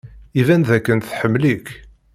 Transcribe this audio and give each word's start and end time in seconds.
Iban 0.41 0.61
dakken 0.69 0.99
tḥemmel-ik. 1.01 1.67